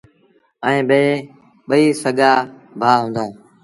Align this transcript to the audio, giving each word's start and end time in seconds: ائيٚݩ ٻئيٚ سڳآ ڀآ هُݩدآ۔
ائيٚݩ 0.67 0.87
ٻئيٚ 1.67 1.97
سڳآ 2.01 2.31
ڀآ 2.79 2.91
هُݩدآ۔ 3.01 3.25